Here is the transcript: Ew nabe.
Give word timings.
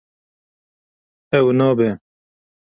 Ew 1.37 1.45
nabe. 1.57 1.89